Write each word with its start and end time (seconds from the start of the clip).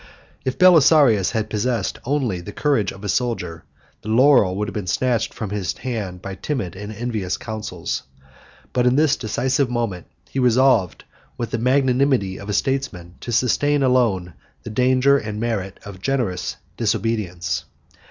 If 0.43 0.57
Belisarius 0.57 1.33
had 1.33 1.47
possessed 1.47 1.99
only 2.05 2.41
the 2.41 2.51
courage 2.51 2.91
of 2.91 3.03
a 3.03 3.07
soldier, 3.07 3.65
the 4.01 4.09
laurel 4.09 4.55
would 4.55 4.67
have 4.67 4.73
been 4.73 4.87
snatched 4.87 5.31
from 5.31 5.51
his 5.51 5.77
hand 5.77 6.23
by 6.23 6.33
timid 6.33 6.75
and 6.75 6.91
envious 6.91 7.37
counsels; 7.37 8.01
but 8.73 8.87
in 8.87 8.95
this 8.95 9.15
decisive 9.15 9.69
moment, 9.69 10.07
he 10.27 10.39
resolved, 10.39 11.03
with 11.37 11.51
the 11.51 11.59
magnanimity 11.59 12.39
of 12.39 12.49
a 12.49 12.53
statesman, 12.53 13.13
to 13.21 13.31
sustain 13.31 13.83
alone 13.83 14.33
the 14.63 14.71
danger 14.71 15.19
and 15.19 15.39
merit 15.39 15.79
of 15.85 16.01
generous 16.01 16.55
disobedience. 16.77 17.65